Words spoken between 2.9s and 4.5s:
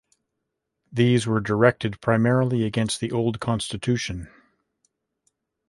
the old Constitution.